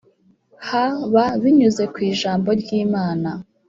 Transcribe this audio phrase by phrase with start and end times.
[0.67, 3.29] Hb binyuze ku ijambo ry Imana